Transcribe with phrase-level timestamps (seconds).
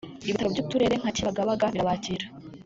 [0.23, 2.25] ibitaro by’uturere nka Kibagabaga birabakira